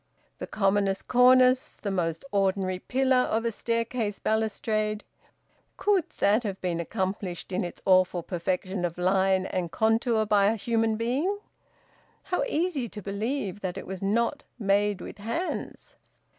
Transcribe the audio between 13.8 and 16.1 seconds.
was `not made with hands'!